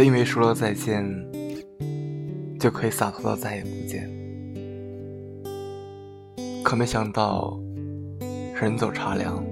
[0.00, 1.04] 本以为说了再见，
[2.58, 4.10] 就可以洒脱到再也不见，
[6.64, 7.60] 可没想到，
[8.58, 9.44] 人走茶凉，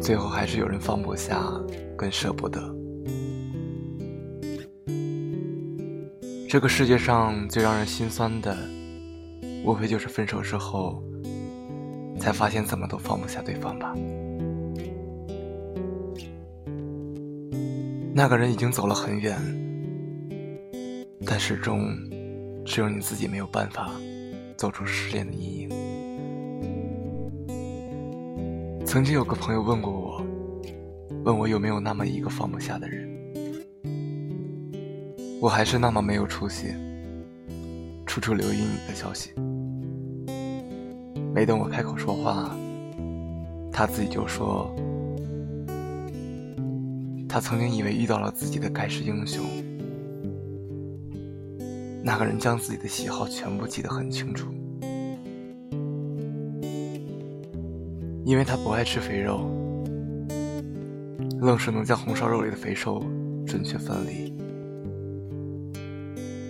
[0.00, 1.42] 最后还是有人放不下，
[1.96, 2.60] 更舍不得。
[6.48, 8.56] 这个世界上最让人心酸的，
[9.64, 11.02] 无非就是分手之后，
[12.16, 13.92] 才发现怎么都放不下对方吧。
[18.14, 19.38] 那个人已经走了很远，
[21.24, 21.88] 但始终
[22.62, 23.90] 只有你自己没有办法
[24.54, 25.70] 走出失恋的阴影。
[28.84, 30.22] 曾经有个朋友问过我，
[31.24, 33.08] 问我有没有那么一个放不下的人，
[35.40, 36.74] 我还是那么没有出息，
[38.04, 39.32] 处处留意你的消息。
[41.34, 42.54] 没等我开口说话，
[43.72, 44.70] 他自己就说。
[47.32, 49.42] 他曾经以为遇到了自己的盖世英雄，
[52.04, 54.52] 那个人将自己的喜好全部记得很清楚，
[58.26, 59.50] 因为他不爱吃肥肉，
[61.40, 63.02] 愣是能将红烧肉里的肥瘦
[63.46, 64.30] 准确分离。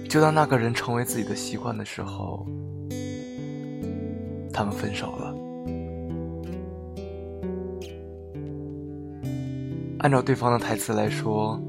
[0.09, 2.45] 就当那个人成为自己的习惯的时候，
[4.53, 5.52] 他们分手了。
[10.03, 11.63] 按照对方的台词来说，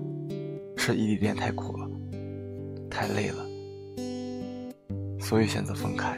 [0.76, 1.88] 是异地恋太苦了，
[2.90, 3.46] 太累了，
[5.20, 6.18] 所以选择分开。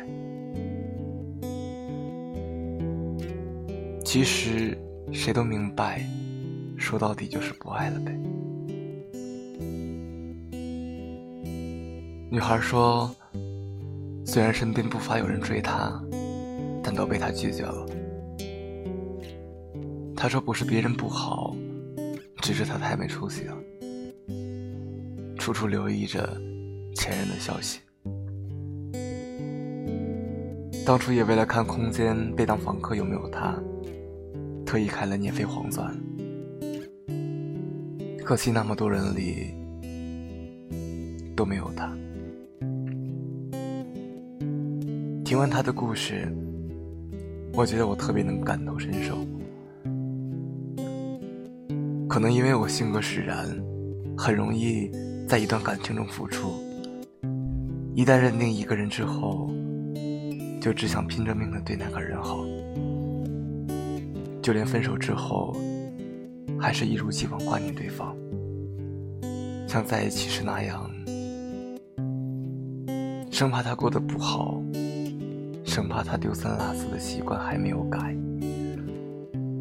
[4.05, 4.77] 其实
[5.11, 6.01] 谁都明白，
[6.77, 8.17] 说到底就是不爱了呗。
[12.31, 13.13] 女孩说，
[14.25, 16.01] 虽然身边不乏有人追她，
[16.81, 17.85] 但都被她拒绝了。
[20.15, 21.53] 她说不是别人不好。
[22.45, 23.57] 只是他太没出息了，
[25.35, 26.39] 处处留意着
[26.93, 27.79] 前任的消息。
[30.85, 33.59] 当初也为了看空间被当房客有没有他，
[34.63, 35.91] 特意开了年费黄钻。
[38.23, 39.51] 可惜那么多人里
[41.35, 41.91] 都没有他。
[45.23, 46.31] 听完他的故事，
[47.53, 49.17] 我觉得我特别能感同身受。
[52.07, 53.47] 可能因为我性格使然，
[54.17, 54.91] 很容易
[55.27, 56.53] 在一段感情中付出。
[57.95, 59.49] 一旦认定一个人之后，
[60.61, 62.45] 就只想拼着命的对那个人好，
[64.41, 65.55] 就连分手之后，
[66.59, 68.15] 还是一如既往挂念对方，
[69.67, 70.89] 像在一起时那样，
[73.31, 74.61] 生怕他过得不好，
[75.63, 78.15] 生怕他丢三落四的习惯还没有改。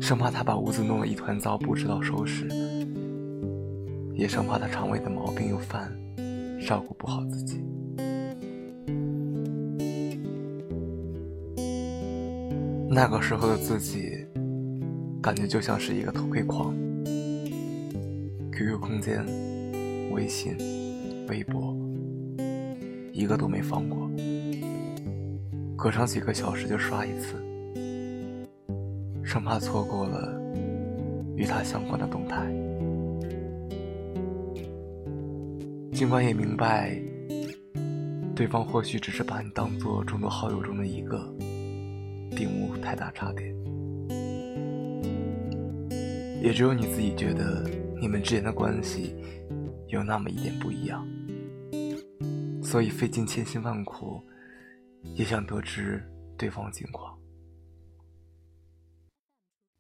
[0.05, 2.45] 生怕他把屋子弄得一团糟，不知道收拾；
[4.13, 5.91] 也生怕他肠胃的毛病又犯，
[6.61, 7.65] 照顾不好自己。
[12.87, 14.27] 那个时候的自己，
[15.23, 16.77] 感觉就像是一个偷窥狂
[18.53, 19.25] ，QQ 空间、
[20.13, 20.55] 微信、
[21.31, 21.75] 微博，
[23.11, 24.11] 一个都没放过，
[25.75, 27.43] 隔上几个小时就刷一次。
[29.25, 30.39] 生怕错过了
[31.35, 32.47] 与他相关的动态，
[35.93, 37.01] 尽管也明白
[38.37, 41.35] 对方或许只是把你当做众多好友中的一个，
[42.37, 43.47] 并无太大差别，
[46.41, 47.69] 也只有你自己觉得
[48.01, 49.17] 你们之间的关系
[49.89, 51.05] 有那么一点不一样，
[52.63, 54.21] 所以费尽千辛万苦
[55.15, 56.03] 也想得知
[56.37, 57.19] 对方近况。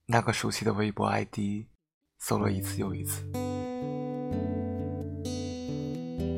[0.07, 1.65] 那个熟悉的微博 ID，
[2.19, 3.25] 搜了一次又一次，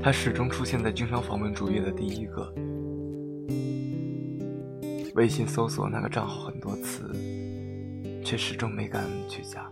[0.01, 2.55] 他始终出现在经常访问主页的第一个。
[5.17, 7.11] 微信搜索那个账号很多次，
[8.25, 9.69] 却始终没敢去加。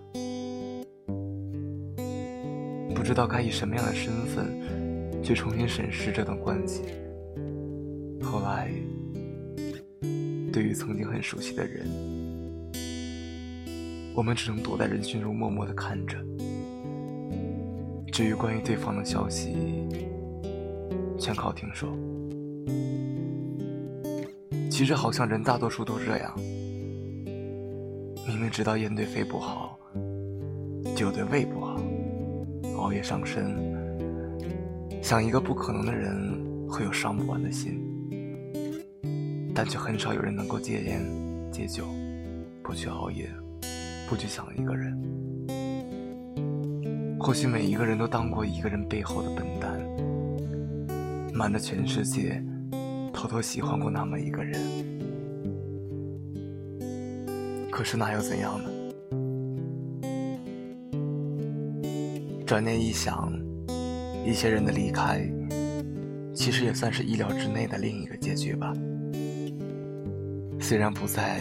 [2.97, 6.83] 不知道该以什么样的身份去重新审视这段关系。
[8.21, 8.73] 后来，
[10.53, 12.14] 对于曾经很熟悉的人。
[14.15, 16.17] 我们只能躲在人群中默默的看着。
[18.13, 19.57] 至于关于对方的消息，
[21.19, 21.89] 全靠听说。
[24.71, 26.33] 其实好像人大多数都这样，
[28.27, 29.79] 明明知道烟对肺不好，
[30.95, 31.81] 酒对胃不好，
[32.77, 33.53] 熬夜伤身，
[35.03, 37.81] 想一个不可能的人会有伤不完的心，
[39.55, 41.05] 但却很少有人能够戒烟
[41.53, 41.85] 戒酒，
[42.63, 43.29] 不去熬夜。
[44.15, 44.97] 不去想一个人，
[47.19, 49.77] 或许每一个人都当过一个人背后的笨蛋，
[51.33, 52.41] 瞒着全世界，
[53.13, 54.57] 偷偷喜欢过那么一个人。
[57.73, 58.71] 可是那又怎样呢？
[62.47, 63.33] 转念一想，
[64.25, 65.29] 一些人的离开，
[66.33, 68.73] 其实也算是意料之内的另一个结局吧。
[70.61, 71.41] 虽然不再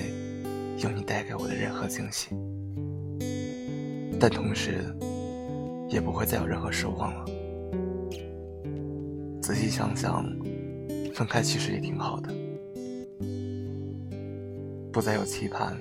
[0.79, 2.35] 有你带给我的任何惊喜，
[4.23, 4.85] 但同时
[5.89, 7.25] 也不会再有任何失望了。
[9.41, 10.23] 仔细想想，
[11.13, 12.33] 分开其实也挺好的，
[14.93, 15.77] 不再有期盼，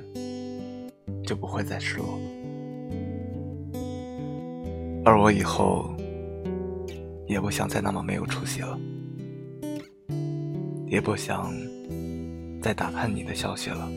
[1.25, 2.19] 就不会再失落。
[5.05, 5.95] 而我以后
[7.29, 8.77] 也不想再那么没有出息了，
[10.89, 11.55] 也不想。
[12.61, 13.89] 再打探你的消息了。